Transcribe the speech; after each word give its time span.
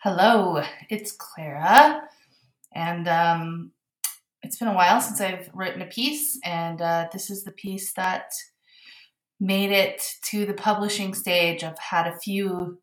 Hello, 0.00 0.62
it's 0.88 1.10
Clara, 1.10 2.02
and 2.72 3.08
um, 3.08 3.72
it's 4.44 4.56
been 4.56 4.68
a 4.68 4.72
while 4.72 5.00
since 5.00 5.20
I've 5.20 5.50
written 5.52 5.82
a 5.82 5.86
piece, 5.86 6.38
and 6.44 6.80
uh, 6.80 7.08
this 7.12 7.30
is 7.30 7.42
the 7.42 7.50
piece 7.50 7.94
that 7.94 8.30
made 9.40 9.72
it 9.72 10.00
to 10.26 10.46
the 10.46 10.54
publishing 10.54 11.14
stage. 11.14 11.64
I've 11.64 11.80
had 11.80 12.06
a 12.06 12.16
few 12.16 12.78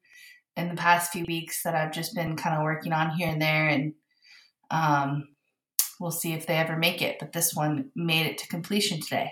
in 0.58 0.68
the 0.68 0.76
past 0.76 1.14
few 1.14 1.24
weeks 1.26 1.64
that 1.64 1.74
I've 1.74 1.94
just 1.94 2.16
been 2.16 2.36
kind 2.36 2.54
of 2.54 2.64
working 2.64 2.92
on 2.92 3.12
here 3.12 3.30
and 3.30 3.42
there, 3.42 3.70
and 3.70 3.94
um, 4.70 5.30
we'll 6.02 6.12
see 6.12 6.34
if 6.34 6.46
they 6.46 6.58
ever 6.58 6.76
make 6.76 7.02
it. 7.02 7.16
But 7.18 7.32
this 7.32 7.54
one 7.56 7.92
made 7.96 8.26
it 8.26 8.38
to 8.40 8.48
completion 8.50 9.00
today. 9.00 9.32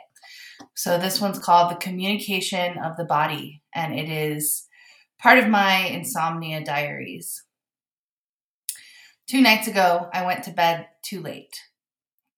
So 0.73 0.97
this 0.97 1.20
one's 1.20 1.38
called 1.38 1.70
The 1.70 1.75
Communication 1.75 2.77
of 2.77 2.95
the 2.95 3.04
Body, 3.04 3.61
and 3.75 3.93
it 3.93 4.07
is 4.07 4.70
part 5.20 5.38
of 5.38 5.50
my 5.50 5.79
insomnia 5.88 6.63
diaries. 6.63 7.43
Two 9.27 9.41
nights 9.41 9.68
ago, 9.68 10.09
I 10.13 10.26
went 10.26 10.44
to 10.44 10.52
bed 10.52 10.88
too 11.02 11.22
late. 11.22 11.55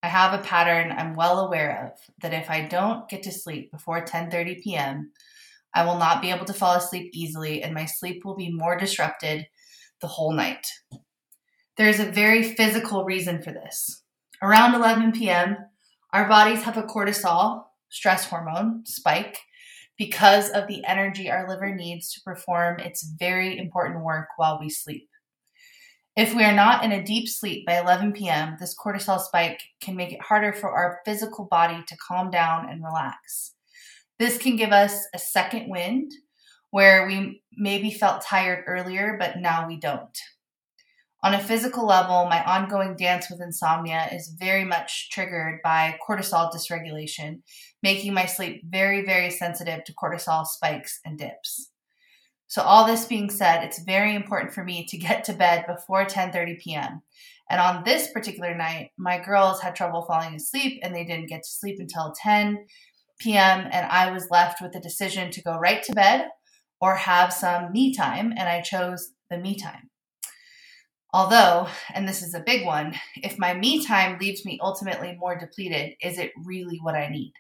I 0.04 0.08
have 0.08 0.40
a 0.40 0.44
pattern 0.44 0.92
I'm 0.92 1.16
well 1.16 1.40
aware 1.40 1.92
of 1.92 2.00
that 2.22 2.34
if 2.34 2.50
I 2.50 2.68
don't 2.68 3.10
get 3.10 3.24
to 3.24 3.32
sleep 3.32 3.72
before 3.72 4.06
10:30 4.06 4.62
p.m., 4.62 5.12
I 5.74 5.84
will 5.84 5.98
not 5.98 6.22
be 6.22 6.30
able 6.30 6.46
to 6.46 6.54
fall 6.54 6.76
asleep 6.76 7.10
easily 7.12 7.64
and 7.64 7.74
my 7.74 7.86
sleep 7.86 8.24
will 8.24 8.36
be 8.36 8.52
more 8.52 8.78
disrupted 8.78 9.48
the 10.00 10.08
whole 10.08 10.32
night. 10.32 10.68
There 11.76 11.90
is 11.90 12.00
a 12.00 12.12
very 12.12 12.44
physical 12.44 13.04
reason 13.04 13.42
for 13.42 13.52
this. 13.52 14.04
Around 14.42 14.76
11 14.76 15.14
p.m., 15.14 15.58
our 16.14 16.30
bodies 16.30 16.64
have 16.64 16.78
a 16.78 16.84
cortisol, 16.84 17.66
stress 17.90 18.26
hormone, 18.26 18.86
spike 18.86 19.40
because 19.98 20.50
of 20.52 20.68
the 20.68 20.86
energy 20.86 21.32
our 21.32 21.50
liver 21.50 21.74
needs 21.74 22.14
to 22.14 22.22
perform 22.22 22.80
its 22.80 23.04
very 23.18 23.58
important 23.58 24.04
work 24.04 24.28
while 24.38 24.60
we 24.60 24.70
sleep. 24.70 25.10
If 26.16 26.34
we 26.34 26.46
are 26.46 26.54
not 26.54 26.86
in 26.86 26.94
a 26.94 27.04
deep 27.04 27.28
sleep 27.28 27.66
by 27.66 27.78
11 27.78 28.14
p.m., 28.14 28.56
this 28.58 28.74
cortisol 28.74 29.20
spike 29.20 29.60
can 29.82 29.98
make 29.98 30.14
it 30.14 30.22
harder 30.22 30.54
for 30.54 30.72
our 30.72 31.02
physical 31.04 31.44
body 31.44 31.84
to 31.88 31.98
calm 31.98 32.30
down 32.30 32.70
and 32.70 32.82
relax. 32.82 33.54
This 34.18 34.38
can 34.38 34.56
give 34.56 34.72
us 34.72 35.08
a 35.14 35.20
second 35.20 35.70
wind 35.70 36.14
where 36.72 37.06
we 37.06 37.42
maybe 37.58 37.92
felt 37.92 38.22
tired 38.22 38.64
earlier, 38.66 39.18
but 39.20 39.40
now 39.40 39.68
we 39.68 39.78
don't. 39.78 40.18
On 41.22 41.34
a 41.34 41.44
physical 41.44 41.86
level, 41.86 42.28
my 42.30 42.42
ongoing 42.46 42.96
dance 42.96 43.30
with 43.30 43.42
insomnia 43.42 44.08
is 44.14 44.36
very 44.40 44.64
much 44.64 45.10
triggered 45.12 45.60
by 45.66 45.98
cortisol 46.08 46.50
dysregulation, 46.50 47.42
making 47.84 48.14
my 48.14 48.26
sleep 48.26 48.62
very, 48.70 49.04
very 49.06 49.32
sensitive 49.32 49.84
to 49.84 49.94
cortisol 49.94 50.46
spikes 50.46 51.02
and 51.04 51.18
dips. 51.18 51.72
So 52.48 52.62
all 52.62 52.86
this 52.86 53.06
being 53.06 53.30
said, 53.30 53.64
it's 53.64 53.84
very 53.84 54.16
important 54.16 54.54
for 54.54 54.64
me 54.64 54.86
to 54.86 54.98
get 54.98 55.24
to 55.26 55.34
bed 55.34 55.66
before 55.68 56.06
10:30 56.06 56.60
p.m. 56.60 57.02
And 57.50 57.62
on 57.62 57.84
this 57.84 58.12
particular 58.12 58.56
night, 58.56 58.92
my 58.98 59.20
girls 59.24 59.62
had 59.62 59.76
trouble 59.76 60.04
falling 60.04 60.36
asleep 60.36 60.80
and 60.82 60.96
they 60.96 61.06
didn't 61.06 61.30
get 61.30 61.44
to 61.44 61.50
sleep 61.50 61.78
until 61.80 62.14
10 62.20 62.66
p.m. 63.20 63.70
and 63.72 63.86
I 63.86 64.12
was 64.12 64.32
left 64.32 64.62
with 64.62 64.72
the 64.72 64.80
decision 64.80 65.32
to 65.32 65.44
go 65.44 65.58
right 65.58 65.82
to 65.84 65.94
bed 65.94 66.30
or 66.82 66.96
have 66.96 67.32
some 67.32 67.72
me 67.72 67.94
time 67.94 68.34
and 68.36 68.50
I 68.50 68.62
chose 68.62 69.12
the 69.30 69.38
me 69.38 69.56
time. 69.56 69.90
Although, 71.14 71.70
and 71.94 72.10
this 72.10 72.22
is 72.22 72.34
a 72.34 72.42
big 72.42 72.66
one, 72.66 72.94
if 73.16 73.40
my 73.40 73.54
me 73.54 73.86
time 73.86 74.18
leaves 74.20 74.44
me 74.44 74.60
ultimately 74.62 75.16
more 75.18 75.38
depleted, 75.38 75.94
is 76.02 76.18
it 76.18 76.32
really 76.44 76.78
what 76.82 76.96
I 76.96 77.08
need? 77.08 77.32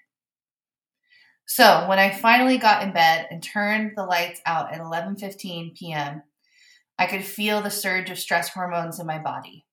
So 1.45 1.87
when 1.87 1.99
I 1.99 2.11
finally 2.11 2.57
got 2.57 2.83
in 2.83 2.91
bed 2.91 3.27
and 3.29 3.41
turned 3.41 3.93
the 3.95 4.05
lights 4.05 4.41
out 4.45 4.73
at 4.73 4.81
11:15 4.81 5.75
p.m., 5.75 6.23
I 6.97 7.05
could 7.05 7.23
feel 7.23 7.61
the 7.61 7.69
surge 7.69 8.09
of 8.09 8.19
stress 8.19 8.49
hormones 8.49 8.99
in 8.99 9.05
my 9.05 9.19
body 9.19 9.65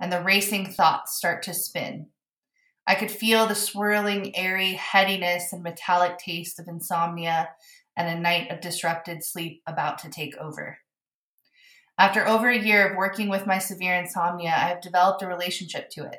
and 0.00 0.12
the 0.12 0.22
racing 0.22 0.66
thoughts 0.66 1.16
start 1.16 1.42
to 1.44 1.54
spin. 1.54 2.08
I 2.86 2.94
could 2.94 3.10
feel 3.10 3.46
the 3.46 3.54
swirling, 3.54 4.36
airy 4.36 4.74
headiness 4.74 5.52
and 5.52 5.62
metallic 5.62 6.18
taste 6.18 6.58
of 6.58 6.68
insomnia 6.68 7.50
and 7.96 8.08
a 8.08 8.20
night 8.20 8.50
of 8.50 8.60
disrupted 8.60 9.24
sleep 9.24 9.62
about 9.66 9.98
to 10.00 10.10
take 10.10 10.36
over. 10.36 10.78
After 11.96 12.26
over 12.26 12.50
a 12.50 12.58
year 12.58 12.88
of 12.88 12.96
working 12.96 13.28
with 13.28 13.46
my 13.46 13.58
severe 13.58 13.94
insomnia, 13.94 14.50
I 14.50 14.68
have 14.68 14.82
developed 14.82 15.22
a 15.22 15.28
relationship 15.28 15.88
to 15.90 16.04
it. 16.04 16.18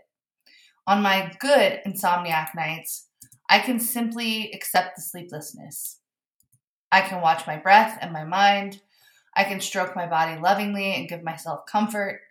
On 0.88 1.02
my 1.02 1.34
good 1.40 1.82
insomniac 1.86 2.56
nights, 2.56 3.08
I 3.50 3.60
can 3.60 3.80
simply 3.80 4.52
accept 4.54 4.96
the 4.96 5.02
sleeplessness. 5.02 6.00
I 6.92 7.02
can 7.02 7.22
watch 7.22 7.46
my 7.46 7.58
breath 7.58 7.98
and 8.02 8.12
my 8.12 8.24
mind. 8.24 8.82
I 9.36 9.44
can 9.44 9.60
stroke 9.60 9.96
my 9.96 10.08
body 10.08 10.40
lovingly 10.40 10.94
and 10.94 11.10
give 11.10 11.24
myself 11.24 11.66
comfort. 11.70 12.22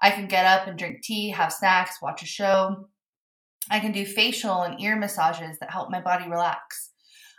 I 0.00 0.10
can 0.10 0.26
get 0.26 0.46
up 0.46 0.66
and 0.66 0.78
drink 0.78 1.02
tea, 1.02 1.30
have 1.30 1.52
snacks, 1.52 2.02
watch 2.02 2.22
a 2.22 2.26
show. 2.26 2.88
I 3.70 3.80
can 3.80 3.92
do 3.92 4.04
facial 4.04 4.62
and 4.62 4.80
ear 4.80 4.96
massages 4.96 5.58
that 5.58 5.70
help 5.70 5.90
my 5.90 6.00
body 6.00 6.28
relax. 6.28 6.90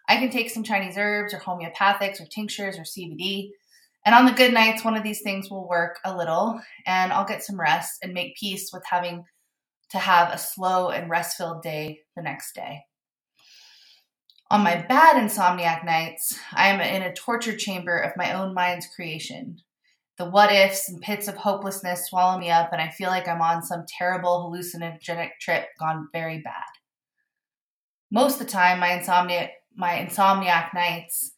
I 0.09 0.17
can 0.17 0.29
take 0.29 0.49
some 0.49 0.63
Chinese 0.63 0.97
herbs 0.97 1.33
or 1.33 1.39
homeopathics 1.39 2.21
or 2.21 2.25
tinctures 2.25 2.77
or 2.77 2.83
CBD. 2.83 3.49
And 4.05 4.15
on 4.15 4.25
the 4.25 4.31
good 4.31 4.53
nights, 4.53 4.85
one 4.85 4.95
of 4.95 5.03
these 5.03 5.21
things 5.21 5.49
will 5.49 5.67
work 5.67 5.99
a 6.05 6.15
little 6.15 6.59
and 6.85 7.11
I'll 7.11 7.25
get 7.25 7.44
some 7.44 7.59
rest 7.59 7.99
and 8.01 8.13
make 8.13 8.38
peace 8.38 8.69
with 8.71 8.83
having 8.89 9.25
to 9.89 9.97
have 9.97 10.33
a 10.33 10.38
slow 10.38 10.89
and 10.89 11.09
rest 11.09 11.38
filled 11.38 11.61
day 11.61 12.01
the 12.15 12.21
next 12.21 12.55
day. 12.55 12.87
On 14.50 14.63
my 14.63 14.78
bad 14.78 15.18
insomniac 15.18 15.84
nights, 15.84 16.40
I 16.53 16.69
am 16.69 16.80
in 16.80 17.02
a 17.02 17.13
torture 17.13 17.56
chamber 17.56 17.97
of 17.97 18.16
my 18.16 18.31
own 18.31 18.53
mind's 18.53 18.88
creation. 18.88 19.58
The 20.18 20.30
what 20.30 20.53
ifs 20.53 20.88
and 20.88 21.02
pits 21.02 21.28
of 21.28 21.35
hopelessness 21.35 22.08
swallow 22.08 22.40
me 22.40 22.50
up, 22.50 22.72
and 22.72 22.81
I 22.81 22.90
feel 22.90 23.09
like 23.09 23.28
I'm 23.28 23.41
on 23.41 23.62
some 23.62 23.84
terrible 23.88 24.50
hallucinogenic 24.50 25.31
trip 25.41 25.66
gone 25.78 26.07
very 26.13 26.40
bad. 26.40 26.63
Most 28.09 28.40
of 28.40 28.47
the 28.47 28.52
time, 28.52 28.80
my 28.80 29.03
my 29.75 30.07
insomniac 30.07 30.74
nights, 30.74 31.34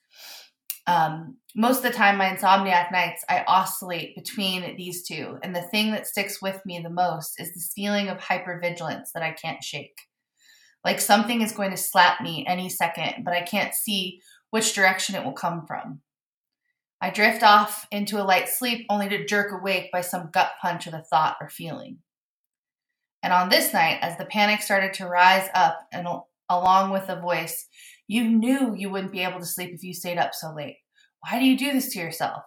um, 0.86 1.38
most 1.56 1.78
of 1.78 1.92
the 1.92 1.98
time, 1.98 2.18
my 2.18 2.30
insomniac 2.30 2.92
nights, 2.92 3.25
I 3.28 3.44
oscillate 3.48 4.16
between 4.16 4.78
these 4.78 5.06
two, 5.08 5.40
and 5.42 5.56
the 5.56 5.64
thing 5.64 5.92
that 5.92 6.06
sticks 6.06 6.44
with 6.44 6.64
me 6.64 6.80
the 6.80 6.92
most 6.92 7.42
is 7.42 7.53
this 7.56 7.72
feeling 7.75 8.08
of 8.08 8.19
hypervigilance 8.19 9.12
that 9.16 9.24
I 9.24 9.31
can't 9.31 9.64
shake. 9.64 9.98
Like 10.84 11.01
something 11.01 11.41
is 11.41 11.51
going 11.51 11.72
to 11.72 11.78
slap 11.78 12.22
me 12.22 12.45
any 12.47 12.69
second, 12.69 13.23
but 13.23 13.34
I 13.34 13.41
can't 13.41 13.73
see 13.73 14.22
which 14.51 14.73
direction 14.73 15.16
it 15.16 15.23
will 15.23 15.34
come 15.34 15.66
from. 15.67 16.01
I 17.01 17.09
drift 17.09 17.44
off 17.44 17.88
into 17.91 18.22
a 18.22 18.25
light 18.25 18.50
sleep 18.50 18.85
only 18.89 19.07
to 19.09 19.25
jerk 19.25 19.51
awake 19.51 19.91
by 19.91 20.01
some 20.01 20.29
gut 20.34 20.51
punch 20.62 20.88
of 20.88 20.94
a 20.94 21.03
thought 21.09 21.38
or 21.39 21.50
feeling. 21.50 22.00
And 23.23 23.34
on 23.34 23.50
this 23.50 23.73
night, 23.73 24.00
as 24.01 24.18
the 24.18 24.25
panic 24.25 24.62
started 24.62 24.94
to 24.95 25.07
rise 25.07 25.50
up 25.53 25.79
and 25.91 26.07
along 26.50 26.91
with 26.91 27.09
a 27.09 27.19
voice, 27.19 27.68
you 28.07 28.23
knew 28.23 28.73
you 28.75 28.89
wouldn't 28.89 29.12
be 29.12 29.22
able 29.22 29.39
to 29.39 29.45
sleep 29.45 29.72
if 29.73 29.84
you 29.84 29.94
stayed 29.94 30.18
up 30.18 30.34
so 30.34 30.53
late. 30.53 30.78
Why 31.22 31.39
do 31.39 31.45
you 31.45 31.57
do 31.57 31.72
this 31.72 31.94
to 31.94 32.00
yourself? 32.00 32.44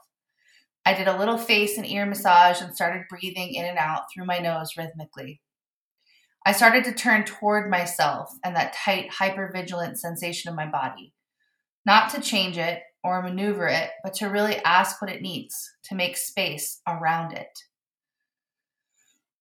I 0.85 0.95
did 0.95 1.07
a 1.07 1.17
little 1.17 1.39
face 1.39 1.77
and 1.77 1.87
ear 1.87 2.07
massage 2.07 2.61
and 2.61 2.75
started 2.75 3.05
breathing 3.09 3.55
in 3.55 3.65
and 3.65 3.79
out 3.79 4.05
through 4.13 4.27
my 4.27 4.39
nose 4.39 4.77
rhythmically. 4.77 5.41
I 6.45 6.53
started 6.53 6.85
to 6.85 6.93
turn 6.93 7.25
toward 7.25 7.71
myself 7.71 8.31
and 8.45 8.57
that 8.57 8.75
tight, 8.75 9.11
hypervigilant 9.21 9.97
sensation 9.97 10.49
of 10.49 10.57
my 10.57 10.67
body. 10.67 11.15
Not 11.87 12.11
to 12.11 12.21
change 12.21 12.59
it 12.59 12.83
or 13.05 13.23
maneuver 13.23 13.67
it, 13.69 13.91
but 14.03 14.15
to 14.15 14.27
really 14.27 14.57
ask 14.59 15.01
what 15.01 15.11
it 15.11 15.23
needs 15.23 15.71
to 15.85 15.95
make 15.95 16.17
space 16.17 16.81
around 16.87 17.33
it. 17.33 17.61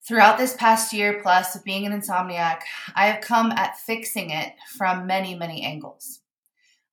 Throughout 0.08 0.40
this 0.40 0.56
past 0.56 0.94
year 0.94 1.20
plus 1.22 1.56
of 1.56 1.64
being 1.64 1.86
an 1.86 2.00
insomniac, 2.00 2.62
I 2.96 3.06
have 3.06 3.22
come 3.22 3.52
at 3.52 3.78
fixing 3.78 4.32
it 4.32 4.54
from 4.76 5.06
many, 5.06 5.36
many 5.36 5.64
angles. 5.64 6.22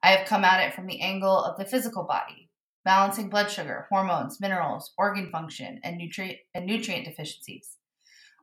I 0.02 0.10
have 0.10 0.26
come 0.26 0.44
at 0.44 0.66
it 0.66 0.74
from 0.74 0.86
the 0.86 1.00
angle 1.00 1.42
of 1.42 1.58
the 1.58 1.64
physical 1.64 2.04
body, 2.04 2.50
balancing 2.84 3.30
blood 3.30 3.50
sugar, 3.50 3.86
hormones, 3.88 4.40
minerals, 4.40 4.92
organ 4.98 5.30
function, 5.30 5.80
and 5.82 5.96
nutrient, 5.96 6.38
and 6.54 6.66
nutrient 6.66 7.06
deficiencies. 7.06 7.77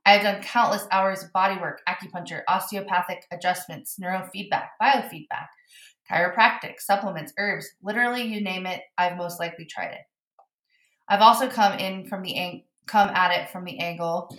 I 0.06 0.12
have 0.12 0.22
done 0.22 0.44
countless 0.44 0.88
hours 0.92 1.24
of 1.24 1.32
bodywork, 1.34 1.78
acupuncture, 1.90 2.44
osteopathic 2.48 3.26
adjustments, 3.32 3.98
neurofeedback, 4.00 4.68
biofeedback, 4.82 5.48
chiropractic, 6.10 6.80
supplements, 6.80 7.34
herbs, 7.40 7.68
literally 7.82 8.22
you 8.22 8.42
name 8.42 8.68
it, 8.68 8.82
I've 8.98 9.18
most 9.18 9.40
likely 9.40 9.66
tried 9.66 9.94
it. 9.94 10.02
I've 11.10 11.22
also 11.22 11.50
come 11.50 11.80
in 11.80 12.06
from 12.08 12.22
the 12.22 12.36
ang- 12.36 12.64
come 12.86 13.10
at 13.10 13.32
it 13.32 13.50
from 13.50 13.66
the 13.66 13.80
angle 13.80 14.38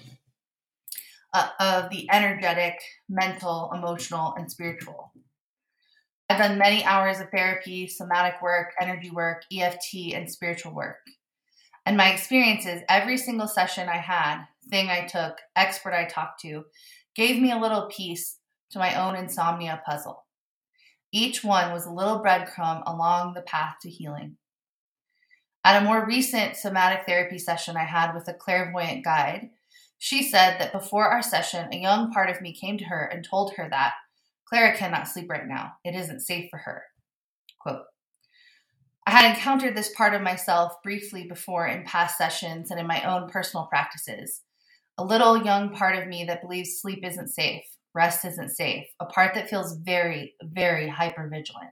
uh, 1.32 1.48
of 1.58 1.90
the 1.90 2.08
energetic, 2.12 2.78
mental, 3.08 3.70
emotional, 3.74 4.34
and 4.38 4.50
spiritual. 4.50 5.12
I've 6.28 6.38
done 6.38 6.58
many 6.58 6.84
hours 6.84 7.20
of 7.20 7.28
therapy, 7.30 7.86
somatic 7.86 8.40
work, 8.40 8.72
energy 8.80 9.10
work, 9.10 9.42
EFT, 9.52 10.14
and 10.14 10.30
spiritual 10.30 10.74
work. 10.74 10.98
And 11.86 11.96
my 11.96 12.10
experiences, 12.10 12.82
every 12.88 13.16
single 13.16 13.46
session 13.46 13.88
I 13.88 13.98
had, 13.98 14.44
thing 14.68 14.88
I 14.88 15.06
took, 15.06 15.38
expert 15.54 15.94
I 15.94 16.04
talked 16.04 16.40
to, 16.40 16.64
gave 17.14 17.40
me 17.40 17.52
a 17.52 17.58
little 17.58 17.86
piece 17.86 18.38
to 18.72 18.80
my 18.80 19.00
own 19.00 19.14
insomnia 19.14 19.80
puzzle. 19.86 20.26
Each 21.12 21.44
one 21.44 21.72
was 21.72 21.86
a 21.86 21.92
little 21.92 22.20
breadcrumb 22.20 22.82
along 22.86 23.34
the 23.34 23.42
path 23.42 23.76
to 23.82 23.88
healing. 23.88 24.36
At 25.64 25.80
a 25.80 25.84
more 25.84 26.04
recent 26.04 26.56
somatic 26.56 27.06
therapy 27.06 27.38
session 27.38 27.76
I 27.76 27.84
had 27.84 28.14
with 28.14 28.26
a 28.26 28.34
clairvoyant 28.34 29.04
guide, 29.04 29.50
she 29.98 30.24
said 30.24 30.60
that 30.60 30.72
before 30.72 31.08
our 31.08 31.22
session, 31.22 31.68
a 31.72 31.76
young 31.76 32.12
part 32.12 32.30
of 32.30 32.40
me 32.40 32.52
came 32.52 32.76
to 32.78 32.84
her 32.84 33.04
and 33.04 33.24
told 33.24 33.54
her 33.54 33.68
that 33.70 33.94
Clara 34.48 34.76
cannot 34.76 35.08
sleep 35.08 35.30
right 35.30 35.46
now. 35.46 35.74
It 35.84 35.94
isn't 35.94 36.20
safe 36.20 36.48
for 36.50 36.58
her. 36.58 36.82
Quote 37.60 37.82
I 39.06 39.12
had 39.12 39.36
encountered 39.36 39.76
this 39.76 39.94
part 39.94 40.14
of 40.14 40.22
myself 40.22 40.82
briefly 40.82 41.28
before 41.28 41.68
in 41.68 41.84
past 41.84 42.18
sessions 42.18 42.72
and 42.72 42.80
in 42.80 42.88
my 42.88 43.04
own 43.04 43.28
personal 43.28 43.66
practices. 43.66 44.42
A 44.98 45.04
little 45.04 45.44
young 45.44 45.70
part 45.70 45.96
of 45.96 46.08
me 46.08 46.24
that 46.24 46.42
believes 46.42 46.80
sleep 46.80 47.04
isn't 47.04 47.28
safe, 47.28 47.62
rest 47.94 48.24
isn't 48.24 48.50
safe, 48.50 48.84
a 48.98 49.06
part 49.06 49.34
that 49.34 49.48
feels 49.48 49.76
very, 49.76 50.34
very 50.42 50.88
hyper 50.88 51.28
vigilant. 51.28 51.70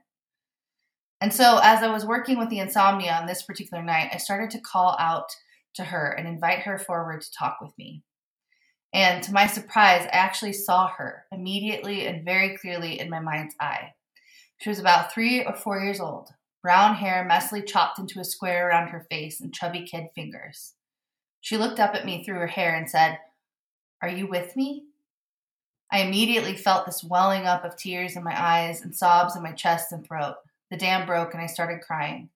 And 1.19 1.33
so, 1.33 1.59
as 1.61 1.83
I 1.83 1.91
was 1.91 2.05
working 2.05 2.37
with 2.37 2.49
the 2.49 2.59
insomnia 2.59 3.11
on 3.11 3.25
this 3.25 3.43
particular 3.43 3.83
night, 3.83 4.11
I 4.13 4.17
started 4.17 4.49
to 4.51 4.61
call 4.61 4.95
out 4.97 5.27
to 5.73 5.83
her 5.83 6.11
and 6.11 6.27
invite 6.27 6.59
her 6.59 6.77
forward 6.77 7.21
to 7.21 7.31
talk 7.37 7.57
with 7.61 7.71
me. 7.77 8.03
And 8.93 9.21
to 9.23 9.33
my 9.33 9.47
surprise, 9.47 10.05
I 10.05 10.15
actually 10.15 10.53
saw 10.53 10.87
her 10.87 11.25
immediately 11.33 12.07
and 12.07 12.23
very 12.23 12.55
clearly 12.57 12.97
in 12.97 13.09
my 13.09 13.19
mind's 13.19 13.55
eye. 13.59 13.93
She 14.59 14.69
was 14.69 14.79
about 14.79 15.11
three 15.11 15.43
or 15.43 15.53
four 15.53 15.79
years 15.79 15.99
old, 15.99 16.29
brown 16.65 16.95
hair 16.95 17.27
messily 17.29 17.63
chopped 17.63 17.99
into 17.99 18.19
a 18.19 18.23
square 18.23 18.67
around 18.67 18.87
her 18.87 19.05
face 19.07 19.39
and 19.39 19.53
chubby 19.53 19.85
kid 19.85 20.07
fingers. 20.15 20.73
She 21.41 21.57
looked 21.57 21.79
up 21.79 21.93
at 21.93 22.07
me 22.07 22.23
through 22.23 22.39
her 22.39 22.47
hair 22.47 22.73
and 22.73 22.89
said, 22.89 23.19
Are 24.01 24.09
you 24.09 24.25
with 24.25 24.55
me? 24.55 24.85
I 25.91 25.99
immediately 25.99 26.57
felt 26.57 26.87
this 26.87 27.03
welling 27.03 27.45
up 27.45 27.63
of 27.63 27.77
tears 27.77 28.15
in 28.15 28.23
my 28.23 28.33
eyes 28.35 28.81
and 28.81 28.95
sobs 28.95 29.35
in 29.35 29.43
my 29.43 29.51
chest 29.51 29.91
and 29.91 30.03
throat. 30.03 30.37
The 30.71 30.77
dam 30.77 31.05
broke 31.05 31.35
and 31.35 31.43
I 31.43 31.45
started 31.45 31.81
crying. 31.81 32.29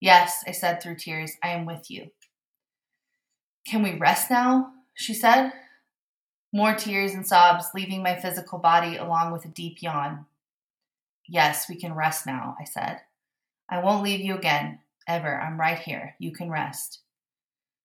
Yes, 0.00 0.44
I 0.46 0.52
said 0.52 0.80
through 0.80 0.94
tears, 0.94 1.32
I 1.42 1.48
am 1.48 1.66
with 1.66 1.90
you. 1.90 2.12
Can 3.66 3.82
we 3.82 3.98
rest 3.98 4.30
now? 4.30 4.70
She 4.94 5.14
said. 5.14 5.50
More 6.52 6.74
tears 6.74 7.12
and 7.12 7.26
sobs 7.26 7.66
leaving 7.74 8.04
my 8.04 8.14
physical 8.14 8.60
body 8.60 8.98
along 8.98 9.32
with 9.32 9.46
a 9.46 9.48
deep 9.48 9.82
yawn. 9.82 10.26
Yes, 11.26 11.68
we 11.68 11.74
can 11.74 11.92
rest 11.92 12.24
now, 12.24 12.54
I 12.60 12.62
said. 12.62 13.00
I 13.68 13.80
won't 13.80 14.02
leave 14.02 14.20
you 14.20 14.34
again, 14.34 14.80
ever. 15.06 15.40
I'm 15.40 15.60
right 15.60 15.78
here. 15.78 16.14
You 16.18 16.32
can 16.32 16.50
rest. 16.50 17.00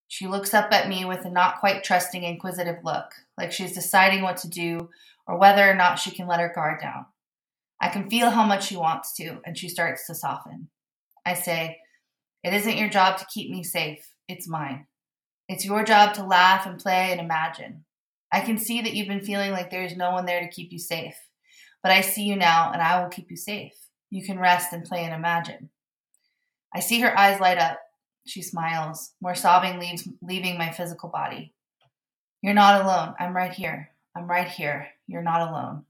She 0.08 0.28
looks 0.28 0.54
up 0.54 0.72
at 0.72 0.88
me 0.88 1.06
with 1.06 1.26
a 1.26 1.30
not 1.30 1.60
quite 1.60 1.84
trusting, 1.84 2.24
inquisitive 2.24 2.84
look, 2.84 3.14
like 3.38 3.52
she's 3.52 3.74
deciding 3.74 4.22
what 4.22 4.38
to 4.38 4.50
do 4.50 4.90
or 5.26 5.38
whether 5.38 5.70
or 5.70 5.74
not 5.74 6.00
she 6.00 6.12
can 6.12 6.28
let 6.28 6.40
her 6.40 6.52
guard 6.54 6.80
down. 6.82 7.06
I 7.82 7.90
can 7.90 8.10
feel 8.10 8.30
how 8.30 8.46
much 8.46 8.68
she 8.68 8.78
wants 8.78 9.14
to, 9.16 9.40
and 9.46 9.58
she 9.58 9.68
starts 9.68 10.08
to 10.08 10.16
soften. 10.16 10.70
I 11.26 11.34
say, 11.34 11.80
It 12.44 12.54
isn't 12.54 12.78
your 12.78 12.90
job 12.90 13.18
to 13.18 13.26
keep 13.34 13.50
me 13.50 13.64
safe, 13.64 14.08
it's 14.28 14.48
mine. 14.48 14.88
It's 15.50 15.66
your 15.66 15.84
job 15.84 16.14
to 16.14 16.24
laugh 16.24 16.66
and 16.66 16.80
play 16.80 17.12
and 17.12 17.20
imagine. 17.20 17.84
I 18.32 18.40
can 18.40 18.58
see 18.58 18.82
that 18.82 18.94
you've 18.94 19.08
been 19.08 19.26
feeling 19.26 19.52
like 19.52 19.70
there 19.70 19.84
is 19.84 19.98
no 19.98 20.12
one 20.12 20.26
there 20.26 20.40
to 20.40 20.48
keep 20.48 20.72
you 20.72 20.80
safe, 20.80 21.18
but 21.82 21.92
I 21.92 22.02
see 22.02 22.24
you 22.24 22.36
now 22.36 22.72
and 22.72 22.82
I 22.82 23.02
will 23.02 23.10
keep 23.10 23.30
you 23.30 23.38
safe. 23.38 23.74
You 24.14 24.24
can 24.24 24.38
rest 24.38 24.72
and 24.72 24.86
play 24.86 25.04
and 25.04 25.12
imagine. 25.12 25.72
I 26.72 26.82
see 26.82 27.00
her 27.00 27.18
eyes 27.18 27.40
light 27.40 27.58
up. 27.58 27.80
She 28.28 28.44
smiles, 28.44 29.14
more 29.20 29.34
sobbing 29.34 29.80
leaves 29.80 30.08
leaving 30.22 30.56
my 30.56 30.70
physical 30.70 31.10
body. 31.10 31.52
You're 32.44 32.54
not 32.54 32.84
alone. 32.84 33.16
I'm 33.20 33.36
right 33.36 33.52
here. 33.52 33.90
I'm 34.16 34.30
right 34.30 34.48
here. 34.48 34.90
You're 35.08 35.24
not 35.24 35.50
alone. 35.50 35.86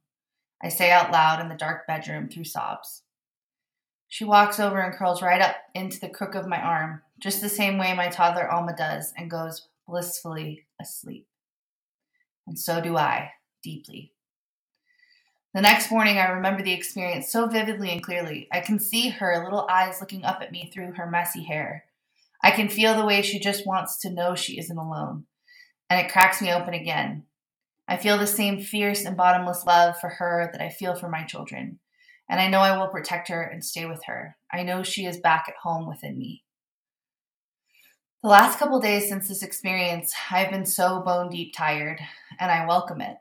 I 0.63 0.69
say 0.69 0.89
out 0.89 1.11
loud 1.11 1.41
in 1.41 1.49
the 1.49 1.55
dark 1.55 1.85
bedroom 1.85 2.29
through 2.29 2.45
sobs. 2.45 3.01
She 4.07 4.23
walks 4.23 4.57
over 4.57 4.79
and 4.79 4.95
curls 4.95 5.21
right 5.21 5.41
up 5.41 5.57
into 5.75 5.99
the 5.99 6.07
crook 6.07 6.33
of 6.33 6.47
my 6.47 6.61
arm, 6.61 7.01
just 7.19 7.41
the 7.41 7.49
same 7.49 7.77
way 7.77 7.93
my 7.93 8.07
toddler 8.07 8.49
Alma 8.49 8.73
does, 8.73 9.11
and 9.17 9.29
goes 9.29 9.67
blissfully 9.85 10.63
asleep. 10.81 11.27
And 12.47 12.57
so 12.57 12.79
do 12.79 12.95
I, 12.95 13.31
deeply. 13.61 14.12
The 15.53 15.61
next 15.61 15.91
morning, 15.91 16.17
I 16.17 16.31
remember 16.31 16.63
the 16.63 16.73
experience 16.73 17.31
so 17.31 17.45
vividly 17.45 17.91
and 17.91 18.01
clearly. 18.01 18.47
I 18.51 18.59
can 18.59 18.79
see 18.79 19.09
her 19.09 19.43
little 19.43 19.67
eyes 19.69 20.01
looking 20.01 20.25
up 20.25 20.41
at 20.41 20.51
me 20.51 20.71
through 20.73 20.93
her 20.93 21.05
messy 21.05 21.43
hair. 21.43 21.85
I 22.41 22.49
can 22.49 22.69
feel 22.69 22.95
the 22.95 23.05
way 23.05 23.21
she 23.21 23.39
just 23.39 23.67
wants 23.67 23.97
to 23.99 24.09
know 24.09 24.33
she 24.33 24.57
isn't 24.57 24.75
alone. 24.75 25.25
And 25.91 26.03
it 26.03 26.11
cracks 26.11 26.41
me 26.41 26.51
open 26.51 26.73
again. 26.73 27.25
I 27.87 27.97
feel 27.97 28.17
the 28.17 28.25
same 28.25 28.61
fierce 28.61 29.05
and 29.05 29.15
bottomless 29.15 29.63
love 29.63 29.99
for 29.99 30.09
her 30.09 30.49
that 30.51 30.61
I 30.61 30.69
feel 30.69 30.95
for 30.95 31.07
my 31.07 31.23
children. 31.23 31.77
And 32.27 32.41
I 32.41 32.49
know 32.49 32.61
I 32.61 32.75
will 32.75 32.87
protect 32.87 33.27
her 33.27 33.43
and 33.43 33.63
stay 33.63 33.85
with 33.85 34.05
her. 34.05 34.37
I 34.51 34.63
know 34.63 34.81
she 34.81 35.05
is 35.05 35.17
back 35.17 35.45
at 35.47 35.55
home 35.61 35.87
within 35.87 36.17
me. 36.17 36.43
The 38.23 38.29
last 38.29 38.57
couple 38.57 38.79
days 38.79 39.07
since 39.07 39.27
this 39.27 39.43
experience, 39.43 40.15
I've 40.31 40.49
been 40.49 40.65
so 40.65 41.01
bone 41.01 41.29
deep 41.29 41.53
tired, 41.55 41.99
and 42.39 42.49
I 42.49 42.65
welcome 42.65 43.01
it. 43.01 43.17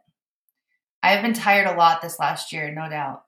I 1.03 1.11
have 1.11 1.23
been 1.23 1.35
tired 1.35 1.67
a 1.67 1.77
lot 1.77 2.03
this 2.03 2.19
last 2.19 2.53
year, 2.53 2.73
no 2.73 2.89
doubt, 2.89 3.25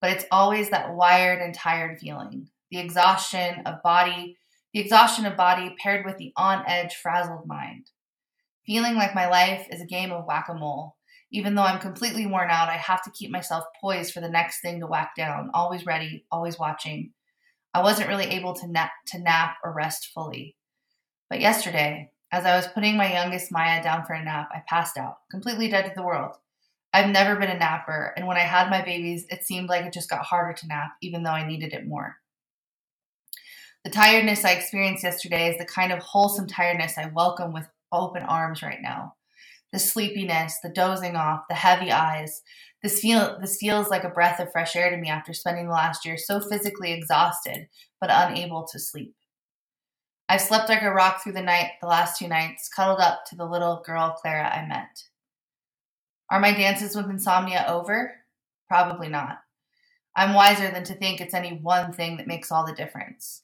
but 0.00 0.10
it's 0.10 0.26
always 0.30 0.70
that 0.70 0.94
wired 0.94 1.40
and 1.40 1.54
tired 1.54 1.98
feeling 1.98 2.48
the 2.70 2.78
exhaustion 2.78 3.62
of 3.66 3.82
body, 3.82 4.36
the 4.72 4.80
exhaustion 4.80 5.26
of 5.26 5.36
body 5.36 5.76
paired 5.80 6.04
with 6.04 6.16
the 6.18 6.32
on 6.36 6.64
edge, 6.66 6.94
frazzled 6.96 7.46
mind 7.46 7.90
feeling 8.66 8.94
like 8.94 9.14
my 9.14 9.28
life 9.28 9.66
is 9.70 9.80
a 9.80 9.86
game 9.86 10.10
of 10.10 10.26
whack 10.26 10.46
a 10.48 10.54
mole. 10.54 10.96
Even 11.30 11.54
though 11.54 11.62
I'm 11.62 11.80
completely 11.80 12.26
worn 12.26 12.50
out, 12.50 12.68
I 12.68 12.76
have 12.76 13.02
to 13.02 13.10
keep 13.10 13.30
myself 13.30 13.64
poised 13.80 14.12
for 14.12 14.20
the 14.20 14.28
next 14.28 14.60
thing 14.60 14.80
to 14.80 14.86
whack 14.86 15.14
down, 15.16 15.50
always 15.52 15.84
ready, 15.84 16.24
always 16.30 16.58
watching. 16.58 17.12
I 17.72 17.82
wasn't 17.82 18.08
really 18.08 18.26
able 18.26 18.54
to 18.54 18.68
nap, 18.68 18.92
to 19.08 19.18
nap 19.18 19.56
or 19.64 19.72
rest 19.72 20.10
fully. 20.14 20.56
But 21.28 21.40
yesterday, 21.40 22.10
as 22.30 22.44
I 22.44 22.56
was 22.56 22.68
putting 22.68 22.96
my 22.96 23.12
youngest 23.12 23.50
Maya 23.50 23.82
down 23.82 24.04
for 24.04 24.12
a 24.12 24.24
nap, 24.24 24.48
I 24.52 24.62
passed 24.68 24.96
out, 24.96 25.18
completely 25.30 25.68
dead 25.68 25.86
to 25.86 25.92
the 25.94 26.04
world. 26.04 26.36
I've 26.94 27.10
never 27.10 27.34
been 27.34 27.50
a 27.50 27.58
napper, 27.58 28.14
and 28.16 28.24
when 28.24 28.36
I 28.36 28.42
had 28.42 28.70
my 28.70 28.80
babies, 28.80 29.26
it 29.28 29.42
seemed 29.42 29.68
like 29.68 29.84
it 29.84 29.92
just 29.92 30.08
got 30.08 30.24
harder 30.24 30.52
to 30.52 30.66
nap, 30.68 30.92
even 31.02 31.24
though 31.24 31.32
I 31.32 31.44
needed 31.44 31.72
it 31.72 31.88
more. 31.88 32.18
The 33.82 33.90
tiredness 33.90 34.44
I 34.44 34.52
experienced 34.52 35.02
yesterday 35.02 35.50
is 35.50 35.58
the 35.58 35.64
kind 35.64 35.90
of 35.90 35.98
wholesome 35.98 36.46
tiredness 36.46 36.96
I 36.96 37.10
welcome 37.12 37.52
with 37.52 37.66
open 37.90 38.22
arms 38.22 38.62
right 38.62 38.78
now. 38.80 39.16
The 39.72 39.80
sleepiness, 39.80 40.58
the 40.62 40.68
dozing 40.68 41.16
off, 41.16 41.40
the 41.48 41.56
heavy 41.56 41.90
eyes. 41.90 42.42
This 42.80 43.00
feel 43.00 43.40
this 43.40 43.56
feels 43.58 43.88
like 43.88 44.04
a 44.04 44.08
breath 44.08 44.38
of 44.38 44.52
fresh 44.52 44.76
air 44.76 44.88
to 44.90 44.96
me 44.96 45.08
after 45.08 45.32
spending 45.32 45.66
the 45.66 45.72
last 45.72 46.06
year 46.06 46.16
so 46.16 46.38
physically 46.38 46.92
exhausted 46.92 47.66
but 48.00 48.08
unable 48.12 48.68
to 48.70 48.78
sleep. 48.78 49.16
I've 50.28 50.40
slept 50.40 50.68
like 50.68 50.82
a 50.82 50.92
rock 50.92 51.24
through 51.24 51.32
the 51.32 51.42
night 51.42 51.72
the 51.80 51.88
last 51.88 52.20
two 52.20 52.28
nights, 52.28 52.68
cuddled 52.68 53.00
up 53.00 53.24
to 53.30 53.36
the 53.36 53.46
little 53.46 53.82
girl 53.84 54.16
Clara 54.16 54.48
I 54.48 54.64
met. 54.68 55.02
Are 56.34 56.40
my 56.40 56.52
dances 56.52 56.96
with 56.96 57.08
insomnia 57.08 57.64
over? 57.68 58.12
Probably 58.66 59.08
not. 59.08 59.38
I'm 60.16 60.34
wiser 60.34 60.68
than 60.68 60.82
to 60.82 60.94
think 60.94 61.20
it's 61.20 61.32
any 61.32 61.58
one 61.58 61.92
thing 61.92 62.16
that 62.16 62.26
makes 62.26 62.50
all 62.50 62.66
the 62.66 62.74
difference. 62.74 63.42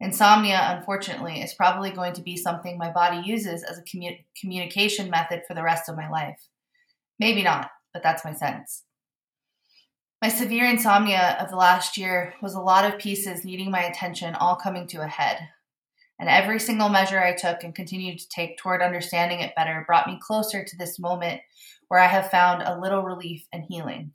Insomnia, 0.00 0.74
unfortunately, 0.74 1.42
is 1.42 1.52
probably 1.52 1.90
going 1.90 2.14
to 2.14 2.22
be 2.22 2.38
something 2.38 2.78
my 2.78 2.90
body 2.90 3.20
uses 3.28 3.62
as 3.62 3.76
a 3.76 3.82
commu- 3.82 4.24
communication 4.40 5.10
method 5.10 5.42
for 5.46 5.52
the 5.52 5.62
rest 5.62 5.90
of 5.90 5.96
my 5.96 6.08
life. 6.08 6.40
Maybe 7.18 7.42
not, 7.42 7.72
but 7.92 8.02
that's 8.02 8.24
my 8.24 8.32
sense. 8.32 8.84
My 10.22 10.30
severe 10.30 10.64
insomnia 10.64 11.36
of 11.38 11.50
the 11.50 11.56
last 11.56 11.98
year 11.98 12.32
was 12.40 12.54
a 12.54 12.60
lot 12.60 12.90
of 12.90 12.98
pieces 12.98 13.44
needing 13.44 13.70
my 13.70 13.82
attention 13.82 14.34
all 14.34 14.56
coming 14.56 14.86
to 14.86 15.02
a 15.02 15.06
head. 15.06 15.46
And 16.20 16.28
every 16.28 16.60
single 16.60 16.90
measure 16.90 17.18
I 17.18 17.34
took 17.34 17.64
and 17.64 17.74
continued 17.74 18.18
to 18.18 18.28
take 18.28 18.58
toward 18.58 18.82
understanding 18.82 19.40
it 19.40 19.54
better 19.56 19.82
brought 19.86 20.06
me 20.06 20.20
closer 20.20 20.62
to 20.62 20.76
this 20.76 20.98
moment 20.98 21.40
where 21.88 21.98
I 21.98 22.08
have 22.08 22.30
found 22.30 22.62
a 22.62 22.78
little 22.78 23.02
relief 23.02 23.46
and 23.54 23.64
healing. 23.66 24.12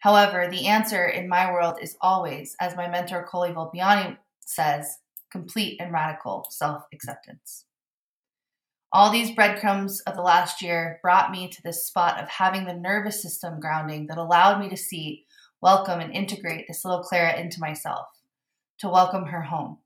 However, 0.00 0.48
the 0.50 0.66
answer 0.66 1.06
in 1.06 1.30
my 1.30 1.50
world 1.50 1.78
is 1.80 1.96
always, 2.02 2.54
as 2.60 2.76
my 2.76 2.88
mentor 2.88 3.26
Coley 3.26 3.52
Volpiani 3.52 4.18
says 4.40 4.98
complete 5.30 5.80
and 5.80 5.92
radical 5.92 6.46
self 6.50 6.84
acceptance. 6.92 7.64
All 8.92 9.10
these 9.10 9.34
breadcrumbs 9.34 10.00
of 10.00 10.14
the 10.14 10.20
last 10.20 10.60
year 10.60 10.98
brought 11.00 11.30
me 11.30 11.48
to 11.48 11.62
this 11.62 11.86
spot 11.86 12.22
of 12.22 12.28
having 12.28 12.66
the 12.66 12.74
nervous 12.74 13.22
system 13.22 13.60
grounding 13.60 14.08
that 14.08 14.18
allowed 14.18 14.60
me 14.60 14.68
to 14.68 14.76
see, 14.76 15.24
welcome, 15.62 16.00
and 16.00 16.12
integrate 16.12 16.66
this 16.68 16.84
little 16.84 17.02
Clara 17.02 17.40
into 17.40 17.60
myself, 17.60 18.08
to 18.80 18.90
welcome 18.90 19.26
her 19.28 19.42
home. 19.42 19.78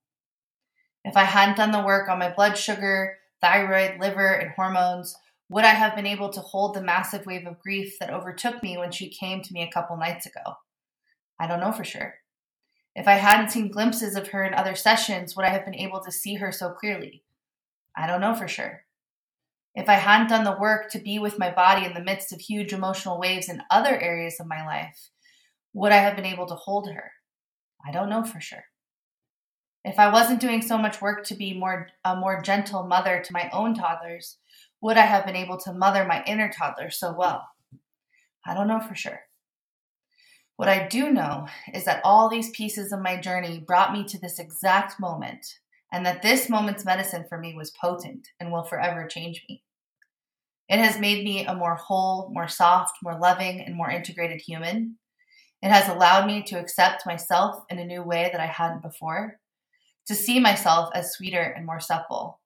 If 1.07 1.17
I 1.17 1.23
hadn't 1.23 1.57
done 1.57 1.71
the 1.71 1.87
work 1.87 2.09
on 2.09 2.19
my 2.19 2.31
blood 2.31 2.59
sugar, 2.59 3.19
thyroid, 3.41 4.01
liver, 4.01 4.27
and 4.27 4.51
hormones, 4.51 5.15
would 5.49 5.65
I 5.65 5.69
have 5.69 5.95
been 5.95 6.05
able 6.05 6.31
to 6.31 6.41
hold 6.41 6.75
the 6.75 6.83
massive 6.83 7.27
wave 7.27 7.47
of 7.47 7.61
grief 7.61 7.95
that 8.01 8.13
overtook 8.13 8.61
me 8.61 8.77
when 8.77 8.91
she 8.91 9.09
came 9.09 9.41
to 9.41 9.53
me 9.53 9.63
a 9.63 9.71
couple 9.71 9.97
nights 9.97 10.27
ago? 10.27 10.57
I 11.39 11.47
don't 11.47 11.61
know 11.61 11.71
for 11.71 11.85
sure. 11.85 12.15
If 12.97 13.07
I 13.07 13.13
hadn't 13.13 13.53
seen 13.53 13.71
glimpses 13.71 14.17
of 14.17 14.29
her 14.29 14.43
in 14.43 14.53
other 14.53 14.75
sessions, 14.75 15.37
would 15.37 15.47
I 15.47 15.51
have 15.51 15.65
been 15.65 15.77
able 15.77 16.01
to 16.01 16.11
see 16.11 16.35
her 16.35 16.51
so 16.51 16.71
clearly? 16.71 17.23
I 17.97 18.09
don't 18.09 18.21
know 18.21 18.35
for 18.35 18.49
sure. 18.49 18.83
If 19.77 19.89
I 19.89 19.95
hadn't 19.95 20.31
done 20.31 20.43
the 20.43 20.59
work 20.59 20.91
to 20.91 20.99
be 20.99 21.21
with 21.21 21.39
my 21.39 21.53
body 21.53 21.87
in 21.87 21.95
the 21.95 22.03
midst 22.03 22.33
of 22.33 22.41
huge 22.41 22.73
emotional 22.73 23.21
waves 23.21 23.49
in 23.49 23.63
other 23.71 23.97
areas 23.97 24.41
of 24.41 24.49
my 24.49 24.67
life, 24.67 25.11
would 25.73 25.93
I 25.93 25.99
have 25.99 26.17
been 26.17 26.27
able 26.27 26.47
to 26.47 26.57
hold 26.57 26.91
her? 26.91 27.13
I 27.87 27.93
don't 27.93 28.09
know 28.09 28.25
for 28.25 28.41
sure. 28.41 28.65
If 29.87 30.01
I 30.01 30.13
wasn't 30.13 30.41
doing 30.41 30.63
so 30.63 30.77
much 30.77 31.01
work 31.01 31.25
to 31.27 31.37
be 31.37 31.55
more 31.55 31.87
a 32.05 32.17
more 32.17 32.43
gentle 32.43 32.83
mother 32.83 33.23
to 33.25 33.33
my 33.33 33.49
own 33.53 33.73
toddlers, 33.73 34.37
would 34.81 34.97
I 34.97 35.07
have 35.07 35.25
been 35.25 35.37
able 35.37 35.59
to 35.59 35.73
mother 35.73 36.05
my 36.05 36.25
inner 36.25 36.53
toddler 36.53 36.91
so 36.91 37.15
well? 37.17 37.49
I 38.45 38.53
don't 38.53 38.67
know 38.67 38.81
for 38.81 38.97
sure. 38.97 39.21
What 40.57 40.69
I 40.69 40.89
do 40.89 41.13
know 41.13 41.47
is 41.73 41.85
that 41.85 42.01
all 42.03 42.29
these 42.29 42.51
pieces 42.51 42.91
of 42.91 43.01
my 43.01 43.17
journey 43.17 43.61
brought 43.65 43.93
me 43.93 44.03
to 44.07 44.19
this 44.19 44.41
exact 44.41 44.99
moment, 44.99 45.47
and 45.93 46.05
that 46.05 46.21
this 46.21 46.51
moment's 46.51 46.85
medicine 46.85 47.25
for 47.29 47.39
me 47.39 47.55
was 47.55 47.71
potent 47.71 48.27
and 48.41 48.51
will 48.51 48.65
forever 48.65 49.07
change 49.07 49.45
me. 49.49 49.63
It 50.69 50.81
has 50.81 50.99
made 50.99 51.25
me 51.25 51.47
a 51.47 51.55
more 51.55 51.77
whole, 51.77 52.29
more 52.33 52.49
soft, 52.49 52.99
more 53.05 53.17
loving, 53.17 53.61
and 53.61 53.77
more 53.77 53.91
integrated 53.93 54.41
human. 54.41 54.99
It 55.63 55.71
has 55.71 55.89
allowed 55.89 56.27
me 56.27 56.43
to 56.43 56.59
accept 56.59 57.07
myself 57.07 57.63
in 57.71 57.79
a 57.79 57.85
new 57.85 58.03
way 58.03 58.31
that 58.33 58.41
I 58.41 58.47
hadn't 58.47 58.83
before 58.83 59.39
to 60.07 60.15
see 60.15 60.41
myself 60.41 60.91
as 60.95 61.13
sweeter 61.13 61.43
and 61.43 61.67
more 61.67 61.81
supple, 61.81 62.41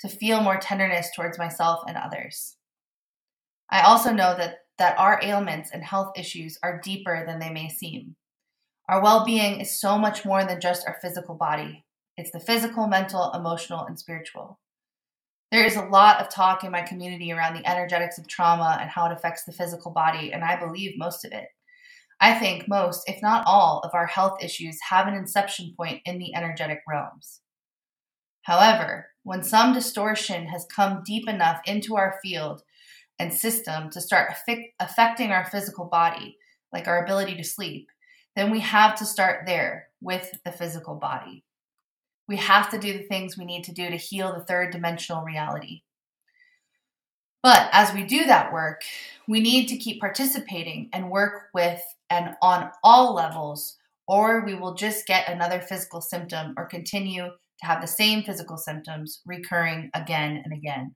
to 0.00 0.08
feel 0.08 0.42
more 0.42 0.58
tenderness 0.58 1.10
towards 1.14 1.38
myself 1.38 1.80
and 1.86 1.96
others. 1.96 2.56
I 3.70 3.82
also 3.82 4.12
know 4.12 4.34
that, 4.36 4.58
that 4.78 4.98
our 4.98 5.20
ailments 5.22 5.70
and 5.72 5.82
health 5.82 6.12
issues 6.16 6.58
are 6.62 6.80
deeper 6.82 7.24
than 7.26 7.38
they 7.38 7.50
may 7.50 7.68
seem. 7.68 8.16
Our 8.88 9.02
well 9.02 9.24
being 9.24 9.60
is 9.60 9.80
so 9.80 9.96
much 9.96 10.24
more 10.24 10.44
than 10.44 10.60
just 10.60 10.86
our 10.86 10.98
physical 11.00 11.34
body, 11.34 11.84
it's 12.16 12.30
the 12.30 12.40
physical, 12.40 12.86
mental, 12.86 13.32
emotional, 13.32 13.84
and 13.86 13.98
spiritual. 13.98 14.60
There 15.50 15.64
is 15.64 15.76
a 15.76 15.84
lot 15.84 16.20
of 16.20 16.28
talk 16.28 16.64
in 16.64 16.70
my 16.70 16.82
community 16.82 17.32
around 17.32 17.54
the 17.54 17.68
energetics 17.68 18.18
of 18.18 18.28
trauma 18.28 18.78
and 18.80 18.90
how 18.90 19.06
it 19.06 19.12
affects 19.12 19.44
the 19.44 19.52
physical 19.52 19.90
body, 19.90 20.32
and 20.32 20.44
I 20.44 20.56
believe 20.56 20.98
most 20.98 21.24
of 21.24 21.32
it. 21.32 21.48
I 22.24 22.32
think 22.38 22.66
most, 22.66 23.02
if 23.06 23.20
not 23.20 23.44
all, 23.46 23.82
of 23.84 23.90
our 23.92 24.06
health 24.06 24.42
issues 24.42 24.78
have 24.88 25.06
an 25.06 25.12
inception 25.12 25.74
point 25.76 26.00
in 26.06 26.18
the 26.18 26.34
energetic 26.34 26.80
realms. 26.88 27.42
However, 28.44 29.08
when 29.24 29.42
some 29.42 29.74
distortion 29.74 30.46
has 30.46 30.66
come 30.74 31.02
deep 31.04 31.28
enough 31.28 31.60
into 31.66 31.96
our 31.96 32.18
field 32.22 32.62
and 33.18 33.30
system 33.30 33.90
to 33.90 34.00
start 34.00 34.32
affecting 34.80 35.32
our 35.32 35.44
physical 35.44 35.84
body, 35.84 36.38
like 36.72 36.88
our 36.88 37.04
ability 37.04 37.36
to 37.36 37.44
sleep, 37.44 37.88
then 38.34 38.50
we 38.50 38.60
have 38.60 38.94
to 38.94 39.04
start 39.04 39.44
there 39.44 39.88
with 40.00 40.30
the 40.46 40.52
physical 40.52 40.94
body. 40.94 41.44
We 42.26 42.38
have 42.38 42.70
to 42.70 42.78
do 42.78 42.94
the 42.94 43.04
things 43.04 43.36
we 43.36 43.44
need 43.44 43.64
to 43.64 43.74
do 43.74 43.90
to 43.90 43.96
heal 43.96 44.32
the 44.32 44.46
third 44.46 44.72
dimensional 44.72 45.24
reality. 45.24 45.82
But 47.42 47.68
as 47.72 47.92
we 47.92 48.04
do 48.04 48.24
that 48.24 48.50
work, 48.50 48.80
we 49.28 49.40
need 49.40 49.66
to 49.66 49.76
keep 49.76 50.00
participating 50.00 50.88
and 50.94 51.10
work 51.10 51.50
with 51.52 51.82
and 52.10 52.34
on 52.42 52.70
all 52.82 53.14
levels, 53.14 53.76
or 54.06 54.44
we 54.44 54.54
will 54.54 54.74
just 54.74 55.06
get 55.06 55.28
another 55.28 55.60
physical 55.60 56.00
symptom 56.00 56.54
or 56.56 56.66
continue 56.66 57.24
to 57.24 57.66
have 57.66 57.80
the 57.80 57.86
same 57.86 58.22
physical 58.22 58.56
symptoms 58.56 59.20
recurring 59.26 59.90
again 59.94 60.42
and 60.44 60.52
again. 60.52 60.94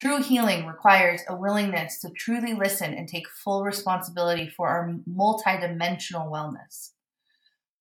True 0.00 0.20
healing 0.20 0.66
requires 0.66 1.20
a 1.28 1.36
willingness 1.36 2.00
to 2.00 2.10
truly 2.10 2.54
listen 2.54 2.92
and 2.92 3.06
take 3.06 3.28
full 3.28 3.62
responsibility 3.62 4.48
for 4.48 4.68
our 4.68 4.92
multidimensional 5.08 6.28
wellness. 6.28 6.90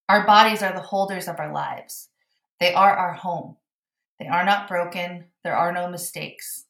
Our 0.08 0.26
bodies 0.26 0.62
are 0.62 0.74
the 0.74 0.82
holders 0.82 1.28
of 1.28 1.40
our 1.40 1.52
lives. 1.52 2.10
They 2.60 2.74
are 2.74 2.96
our 2.96 3.14
home. 3.14 3.58
They 4.20 4.28
are 4.28 4.46
not 4.46 4.68
broken. 4.68 5.26
There 5.44 5.56
are 5.56 5.72
no 5.72 5.90
mistakes. 5.90 6.66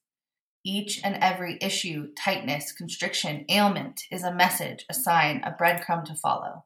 Each 0.63 1.01
and 1.03 1.15
every 1.15 1.57
issue, 1.59 2.09
tightness, 2.13 2.71
constriction, 2.71 3.45
ailment 3.49 4.03
is 4.11 4.23
a 4.23 4.33
message, 4.33 4.85
a 4.89 4.93
sign, 4.93 5.41
a 5.43 5.51
breadcrumb 5.51 6.05
to 6.05 6.15
follow. 6.15 6.65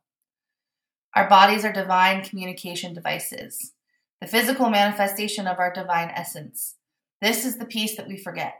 Our 1.15 1.29
bodies 1.29 1.63
are 1.63 1.71
divine 1.71 2.23
communication 2.23 2.93
devices, 2.93 3.71
the 4.19 4.27
physical 4.27 4.69
manifestation 4.69 5.47
of 5.47 5.59
our 5.59 5.71
divine 5.71 6.09
essence. 6.09 6.75
This 7.21 7.45
is 7.45 7.57
the 7.57 7.65
piece 7.65 7.95
that 7.95 8.07
we 8.07 8.17
forget. 8.17 8.55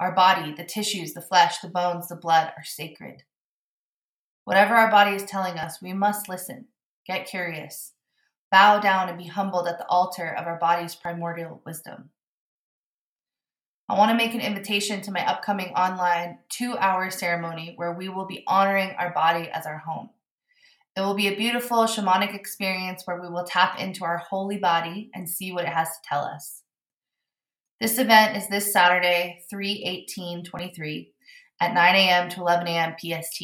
Our 0.00 0.12
body, 0.12 0.52
the 0.52 0.64
tissues, 0.64 1.14
the 1.14 1.22
flesh, 1.22 1.60
the 1.60 1.68
bones, 1.68 2.08
the 2.08 2.16
blood 2.16 2.52
are 2.56 2.64
sacred. 2.64 3.22
Whatever 4.44 4.74
our 4.74 4.90
body 4.90 5.14
is 5.14 5.22
telling 5.22 5.56
us, 5.56 5.80
we 5.80 5.92
must 5.92 6.28
listen, 6.28 6.66
get 7.06 7.28
curious, 7.28 7.92
bow 8.50 8.80
down, 8.80 9.08
and 9.08 9.16
be 9.16 9.28
humbled 9.28 9.68
at 9.68 9.78
the 9.78 9.86
altar 9.86 10.34
of 10.36 10.48
our 10.48 10.58
body's 10.58 10.96
primordial 10.96 11.62
wisdom. 11.64 12.10
I 13.86 13.98
want 13.98 14.10
to 14.10 14.16
make 14.16 14.32
an 14.32 14.40
invitation 14.40 15.02
to 15.02 15.12
my 15.12 15.26
upcoming 15.26 15.74
online 15.74 16.38
two 16.48 16.74
hour 16.78 17.10
ceremony 17.10 17.74
where 17.76 17.92
we 17.92 18.08
will 18.08 18.24
be 18.24 18.42
honoring 18.46 18.94
our 18.98 19.12
body 19.12 19.50
as 19.50 19.66
our 19.66 19.76
home. 19.76 20.08
It 20.96 21.02
will 21.02 21.14
be 21.14 21.28
a 21.28 21.36
beautiful 21.36 21.84
shamanic 21.84 22.34
experience 22.34 23.02
where 23.04 23.20
we 23.20 23.28
will 23.28 23.44
tap 23.44 23.78
into 23.78 24.04
our 24.04 24.16
holy 24.16 24.56
body 24.56 25.10
and 25.12 25.28
see 25.28 25.52
what 25.52 25.64
it 25.64 25.72
has 25.72 25.88
to 25.88 26.08
tell 26.08 26.22
us. 26.22 26.62
This 27.78 27.98
event 27.98 28.38
is 28.38 28.48
this 28.48 28.72
Saturday, 28.72 29.44
3 29.50 29.82
18 29.84 30.44
23 30.44 31.12
at 31.60 31.74
9 31.74 31.94
a.m. 31.94 32.30
to 32.30 32.40
11 32.40 32.66
a.m. 32.68 32.94
PST. 32.98 33.40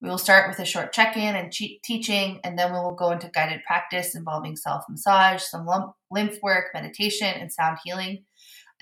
We 0.00 0.08
will 0.08 0.18
start 0.18 0.48
with 0.48 0.58
a 0.58 0.64
short 0.64 0.92
check 0.92 1.16
in 1.16 1.36
and 1.36 1.52
teaching, 1.52 2.40
and 2.42 2.58
then 2.58 2.72
we 2.72 2.80
will 2.80 2.96
go 2.96 3.12
into 3.12 3.28
guided 3.28 3.62
practice 3.64 4.16
involving 4.16 4.56
self 4.56 4.82
massage, 4.88 5.42
some 5.42 5.68
lymph 6.10 6.38
work, 6.42 6.70
meditation, 6.74 7.28
and 7.28 7.52
sound 7.52 7.78
healing 7.84 8.24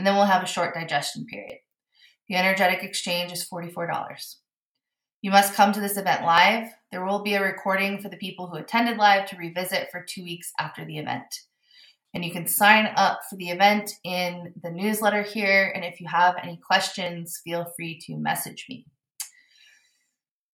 and 0.01 0.07
then 0.07 0.15
we'll 0.15 0.25
have 0.25 0.43
a 0.43 0.47
short 0.47 0.73
digestion 0.73 1.27
period. 1.27 1.59
The 2.27 2.37
energetic 2.37 2.83
exchange 2.83 3.33
is 3.33 3.47
$44. 3.47 4.37
You 5.21 5.31
must 5.31 5.53
come 5.53 5.75
to 5.75 5.81
this 5.81 5.99
event 5.99 6.25
live. 6.25 6.69
There 6.91 7.05
will 7.05 7.23
be 7.23 7.35
a 7.35 7.43
recording 7.43 8.01
for 8.01 8.09
the 8.09 8.17
people 8.17 8.47
who 8.47 8.57
attended 8.57 8.97
live 8.97 9.29
to 9.29 9.37
revisit 9.37 9.89
for 9.93 10.03
two 10.03 10.23
weeks 10.23 10.53
after 10.59 10.87
the 10.87 10.97
event. 10.97 11.27
And 12.15 12.25
you 12.25 12.33
can 12.33 12.47
sign 12.47 12.91
up 12.97 13.21
for 13.29 13.37
the 13.37 13.51
event 13.51 13.93
in 14.03 14.55
the 14.63 14.71
newsletter 14.71 15.21
here. 15.21 15.71
And 15.75 15.85
if 15.85 16.01
you 16.01 16.09
have 16.09 16.37
any 16.43 16.57
questions, 16.57 17.39
feel 17.45 17.71
free 17.77 18.01
to 18.07 18.17
message 18.17 18.65
me. 18.71 18.87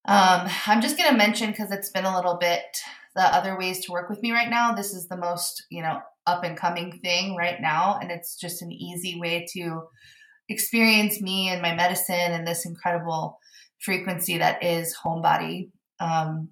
Um, 0.09 0.49
I'm 0.67 0.81
just 0.81 0.99
going 0.99 1.13
to 1.13 1.17
mention 1.17 1.53
because 1.53 1.71
it's 1.71 1.91
been 1.91 2.05
a 2.05 2.17
little 2.17 2.37
bit 2.37 2.81
the 3.17 3.23
other 3.23 3.59
ways 3.59 3.85
to 3.85 3.93
work 3.93 4.11
with 4.11 4.23
me 4.23 4.31
right 4.31 4.51
now. 4.51 4.75
This 4.75 4.93
is 4.93 5.09
the 5.09 5.17
most, 5.17 5.65
you 5.71 5.83
know, 5.83 6.01
up 6.27 6.45
and 6.45 6.57
coming 6.57 7.01
thing 7.03 7.35
right 7.35 7.61
now. 7.61 7.99
And 8.01 8.11
it's 8.11 8.39
just 8.39 8.61
an 8.61 8.71
easy 8.71 9.19
way 9.19 9.47
to 9.55 9.85
experience 10.49 11.21
me 11.21 11.49
and 11.49 11.63
my 11.63 11.75
medicine 11.75 12.15
and 12.15 12.47
this 12.47 12.67
incredible 12.67 13.39
frequency 13.81 14.39
that 14.39 14.63
is 14.63 14.97
Homebody, 15.03 15.71
um, 15.99 16.51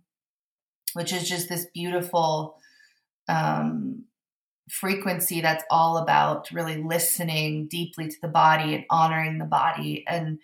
which 0.94 1.12
is 1.12 1.28
just 1.28 1.50
this 1.50 1.66
beautiful 1.74 2.56
um, 3.28 4.04
frequency 4.70 5.42
that's 5.42 5.64
all 5.70 5.98
about 5.98 6.50
really 6.50 6.82
listening 6.82 7.68
deeply 7.68 8.08
to 8.08 8.16
the 8.22 8.28
body 8.28 8.74
and 8.74 8.84
honoring 8.88 9.38
the 9.38 9.44
body 9.44 10.02
and 10.08 10.38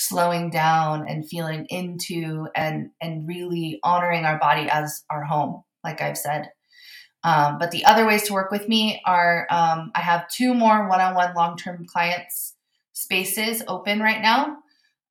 slowing 0.00 0.50
down 0.50 1.06
and 1.08 1.28
feeling 1.28 1.66
into 1.68 2.46
and 2.54 2.90
and 3.00 3.28
really 3.28 3.78
honoring 3.82 4.24
our 4.24 4.38
body 4.38 4.68
as 4.70 5.04
our 5.10 5.24
home 5.24 5.62
like 5.84 6.00
i've 6.00 6.18
said 6.18 6.50
um, 7.22 7.58
but 7.58 7.70
the 7.70 7.84
other 7.84 8.06
ways 8.06 8.22
to 8.24 8.32
work 8.32 8.50
with 8.50 8.68
me 8.68 9.00
are 9.04 9.46
um, 9.50 9.90
I 9.94 10.00
have 10.00 10.28
two 10.28 10.54
more 10.54 10.88
one 10.88 11.00
on 11.00 11.14
one 11.14 11.34
long 11.34 11.56
term 11.56 11.84
clients 11.86 12.54
spaces 12.92 13.62
open 13.68 14.00
right 14.00 14.22
now. 14.22 14.56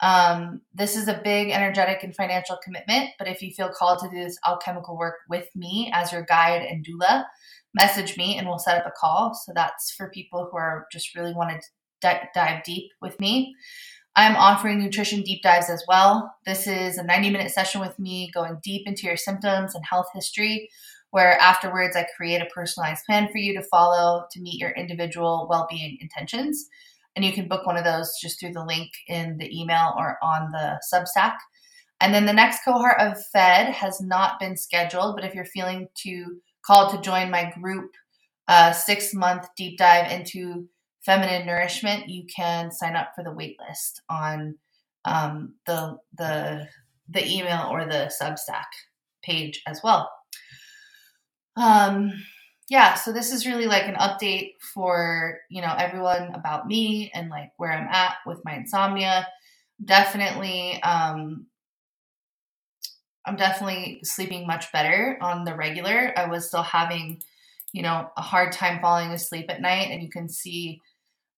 Um, 0.02 0.62
this 0.74 0.96
is 0.96 1.08
a 1.08 1.22
big 1.24 1.50
energetic 1.50 2.04
and 2.04 2.16
financial 2.16 2.58
commitment, 2.64 3.10
but 3.20 3.28
if 3.28 3.42
you 3.42 3.52
feel 3.52 3.70
called 3.70 4.00
to 4.00 4.10
do 4.10 4.24
this 4.24 4.40
alchemical 4.48 4.98
work 4.98 5.16
with 5.30 5.48
me 5.56 5.92
as 5.94 6.12
your 6.12 6.24
guide 6.24 6.62
and 6.62 6.86
doula, 6.86 7.26
message 7.74 8.16
me 8.18 8.38
and 8.38 8.48
we'll 8.48 8.60
set 8.60 8.78
up 8.78 8.88
a 8.88 8.94
call. 8.98 9.34
So 9.34 9.52
that's 9.54 9.92
for 9.92 10.10
people 10.10 10.48
who 10.50 10.58
are 10.58 10.88
just 10.92 11.16
really 11.16 11.34
want 11.34 11.52
to 11.52 11.60
d- 12.02 12.28
dive 12.34 12.64
deep 12.64 12.92
with 13.02 13.20
me. 13.20 13.54
I'm 14.16 14.36
offering 14.36 14.80
nutrition 14.80 15.22
deep 15.22 15.42
dives 15.42 15.70
as 15.70 15.84
well. 15.88 16.36
This 16.46 16.68
is 16.68 16.98
a 16.98 17.04
90 17.04 17.30
minute 17.30 17.52
session 17.52 17.80
with 17.80 17.98
me 18.00 18.32
going 18.34 18.58
deep 18.64 18.88
into 18.88 19.08
your 19.08 19.18
symptoms 19.18 19.76
and 19.76 19.86
health 19.86 20.08
history 20.14 20.70
where 21.12 21.40
afterwards 21.40 21.96
I 21.96 22.06
create 22.16 22.42
a 22.42 22.46
personalized 22.54 23.06
plan 23.06 23.30
for 23.32 23.38
you 23.38 23.54
to 23.56 23.64
follow 23.64 24.26
to 24.32 24.42
meet 24.42 24.60
your 24.60 24.72
individual 24.72 25.48
well 25.50 25.68
being 25.70 25.98
intentions. 26.02 26.68
And 27.16 27.26
you 27.26 27.34
can 27.34 27.48
book 27.48 27.66
one 27.66 27.78
of 27.78 27.84
those 27.84 28.12
just 28.22 28.40
through 28.40 28.54
the 28.54 28.66
link 28.66 28.90
in 29.08 29.38
the 29.38 29.50
email 29.60 29.94
or 29.98 30.18
on 30.22 30.52
the 30.52 30.80
Substack. 30.94 31.38
And 32.02 32.14
then 32.14 32.26
the 32.26 32.34
next 32.34 32.64
cohort 32.64 33.00
of 33.00 33.18
Fed 33.34 33.74
has 33.74 34.00
not 34.00 34.40
been 34.40 34.56
scheduled, 34.56 35.16
but 35.16 35.26
if 35.26 35.34
you're 35.34 35.46
feeling 35.46 35.90
to 36.04 36.40
called 36.66 36.94
to 36.94 37.02
join 37.02 37.32
my 37.32 37.52
group 37.60 37.92
uh, 38.48 38.72
six 38.72 39.14
month 39.14 39.48
deep 39.58 39.78
dive 39.78 40.12
into 40.12 40.68
feminine 41.10 41.48
nourishment, 41.48 42.08
you 42.08 42.24
can 42.26 42.72
sign 42.72 42.96
up 42.96 43.14
for 43.16 43.24
the 43.24 43.32
waitlist 43.32 44.02
on 44.10 44.56
um, 45.06 45.56
the 45.66 45.98
the 46.16 46.68
the 47.10 47.28
email 47.28 47.68
or 47.72 47.86
the 47.86 48.14
Substack 48.22 48.68
page 49.24 49.64
as 49.66 49.82
well. 49.84 50.12
Um, 51.58 52.14
yeah, 52.70 52.94
so 52.94 53.12
this 53.12 53.34
is 53.34 53.48
really 53.48 53.66
like 53.66 53.88
an 53.88 53.96
update 53.96 54.52
for, 54.76 55.40
you 55.50 55.64
know, 55.64 55.74
everyone 55.76 56.36
about 56.36 56.68
me 56.68 57.10
and 57.16 57.30
like 57.30 57.50
where 57.58 57.72
I'm 57.72 57.88
at 57.88 58.18
with 58.28 58.46
my 58.46 58.54
insomnia. 58.54 59.28
Definitely 59.84 60.80
um 60.84 61.48
I'm 63.26 63.36
definitely 63.36 64.02
sleeping 64.04 64.46
much 64.46 64.72
better 64.72 65.18
on 65.22 65.44
the 65.44 65.56
regular. 65.56 66.14
I 66.16 66.28
was 66.28 66.48
still 66.48 66.62
having 66.62 67.20
you 67.72 67.84
know, 67.84 68.10
a 68.18 68.22
hard 68.22 68.52
time 68.52 68.82
falling 68.82 69.12
asleep 69.12 69.46
at 69.50 69.62
night, 69.62 69.90
and 69.92 70.02
you 70.02 70.10
can 70.10 70.28
see 70.28 70.82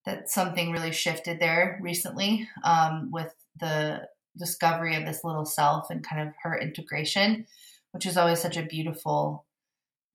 that 0.05 0.29
something 0.29 0.72
really 0.72 0.91
shifted 0.91 1.39
there 1.39 1.79
recently 1.81 2.48
um, 2.63 3.10
with 3.12 3.34
the 3.60 4.08
discovery 4.38 4.96
of 4.96 5.05
this 5.05 5.24
little 5.24 5.46
self 5.46 5.89
and 5.89 6.08
kind 6.08 6.27
of 6.27 6.34
her 6.43 6.58
integration, 6.58 7.46
which 7.91 8.05
is 8.05 8.17
always 8.17 8.39
such 8.39 8.58
a 8.58 8.63
beautiful 8.63 9.46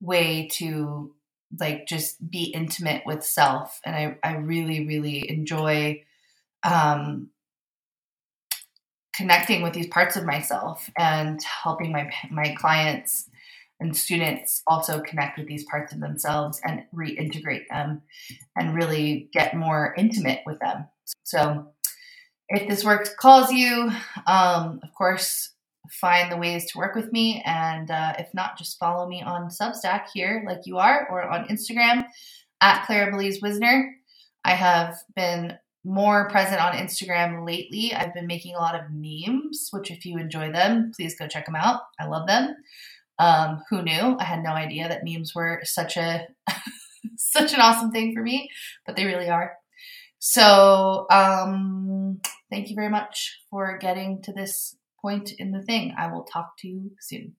way 0.01 0.47
to 0.53 1.13
like 1.59 1.87
just 1.87 2.29
be 2.29 2.45
intimate 2.45 3.03
with 3.05 3.23
self. 3.23 3.79
And 3.85 3.95
I, 3.95 4.17
I 4.23 4.35
really, 4.35 4.85
really 4.85 5.29
enjoy 5.29 6.03
um, 6.63 7.29
connecting 9.13 9.61
with 9.61 9.73
these 9.73 9.87
parts 9.87 10.15
of 10.15 10.25
myself 10.25 10.89
and 10.97 11.41
helping 11.43 11.91
my 11.91 12.11
my 12.29 12.53
clients 12.57 13.29
and 13.79 13.95
students 13.95 14.63
also 14.67 15.01
connect 15.01 15.37
with 15.37 15.47
these 15.47 15.65
parts 15.65 15.93
of 15.93 15.99
themselves 15.99 16.59
and 16.63 16.83
reintegrate 16.93 17.67
them 17.69 18.01
and 18.55 18.75
really 18.75 19.29
get 19.33 19.55
more 19.55 19.93
intimate 19.97 20.41
with 20.45 20.59
them. 20.59 20.87
So, 21.23 21.67
if 22.49 22.67
this 22.67 22.85
work 22.85 23.09
calls 23.17 23.51
you, 23.51 23.91
um, 24.25 24.79
of 24.81 24.93
course, 24.97 25.51
find 25.91 26.31
the 26.31 26.37
ways 26.37 26.71
to 26.71 26.77
work 26.77 26.95
with 26.95 27.11
me. 27.11 27.43
And 27.45 27.91
uh, 27.91 28.13
if 28.19 28.33
not, 28.33 28.57
just 28.57 28.79
follow 28.79 29.07
me 29.07 29.21
on 29.21 29.49
Substack 29.49 30.05
here, 30.13 30.43
like 30.47 30.61
you 30.65 30.77
are, 30.77 31.07
or 31.09 31.23
on 31.23 31.47
Instagram 31.47 32.05
at 32.61 32.85
Clara 32.85 33.11
Belize 33.11 33.41
Wisner. 33.41 33.93
I 34.45 34.51
have 34.51 34.95
been 35.15 35.57
more 35.83 36.29
present 36.29 36.61
on 36.61 36.73
Instagram 36.73 37.45
lately. 37.45 37.93
I've 37.93 38.13
been 38.13 38.27
making 38.27 38.55
a 38.55 38.59
lot 38.59 38.75
of 38.75 38.91
memes, 38.91 39.69
which, 39.71 39.91
if 39.91 40.05
you 40.05 40.17
enjoy 40.17 40.51
them, 40.51 40.91
please 40.95 41.17
go 41.17 41.27
check 41.27 41.45
them 41.45 41.55
out. 41.55 41.81
I 41.99 42.07
love 42.07 42.27
them. 42.27 42.55
Um, 43.19 43.63
who 43.69 43.81
knew? 43.81 44.17
I 44.19 44.23
had 44.23 44.43
no 44.43 44.51
idea 44.51 44.87
that 44.87 45.03
memes 45.03 45.33
were 45.33 45.61
such 45.63 45.97
a 45.97 46.27
such 47.17 47.53
an 47.53 47.61
awesome 47.61 47.91
thing 47.91 48.13
for 48.13 48.21
me, 48.21 48.49
but 48.85 48.95
they 48.95 49.05
really 49.05 49.29
are. 49.29 49.53
So, 50.19 51.05
um, 51.11 52.21
thank 52.49 52.69
you 52.69 52.75
very 52.75 52.89
much 52.89 53.39
for 53.49 53.77
getting 53.77 54.21
to 54.23 54.33
this 54.33 54.75
point 55.01 55.31
in 55.37 55.51
the 55.51 55.61
thing. 55.61 55.93
I 55.97 56.11
will 56.11 56.23
talk 56.23 56.53
to 56.59 56.67
you 56.67 56.91
soon. 56.99 57.35